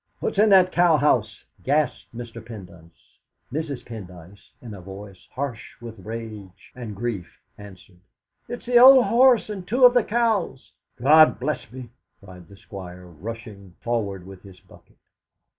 "What's 0.19 0.39
in 0.39 0.49
that 0.49 0.71
cow 0.71 0.97
house?" 0.97 1.43
gasped 1.63 2.07
Mr. 2.17 2.43
Pendyce. 2.43 3.19
Mrs. 3.53 3.85
Peacock, 3.85 4.39
in 4.59 4.73
a 4.73 4.81
voice 4.81 5.27
harsh 5.33 5.79
with 5.79 6.03
rage 6.03 6.71
and 6.75 6.95
grief 6.95 7.39
answered: 7.55 7.99
"It's 8.49 8.65
the 8.65 8.79
old 8.79 9.05
horse 9.05 9.47
and 9.47 9.67
two 9.67 9.85
of 9.85 9.93
the 9.93 10.03
cows!" 10.03 10.71
"God 10.97 11.39
bless 11.39 11.71
me!" 11.71 11.91
cried 12.19 12.47
the 12.47 12.57
Squire, 12.57 13.05
rushing 13.05 13.75
forward 13.83 14.25
with 14.25 14.41
his 14.41 14.59
bucket. 14.59 14.97